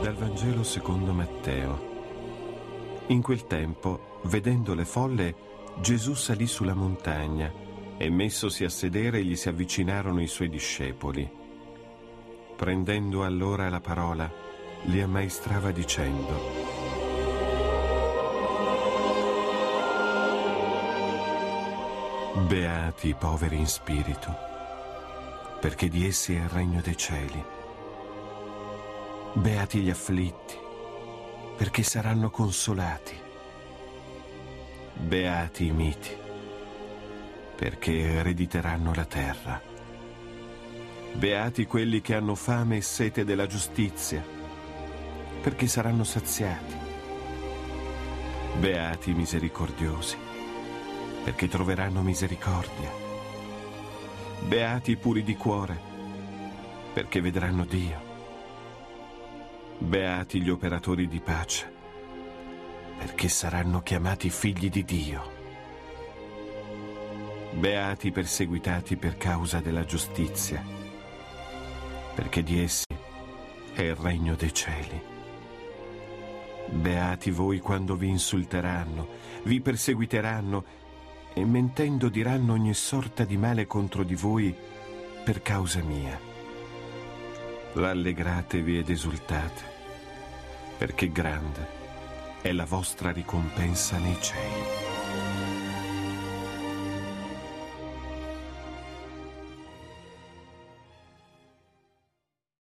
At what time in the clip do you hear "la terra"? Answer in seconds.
38.94-39.60